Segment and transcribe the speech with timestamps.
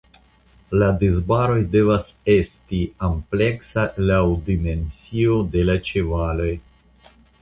[0.83, 6.51] La disbaroj devas esti ampleksa laŭ dimensio de la ĉevaloj.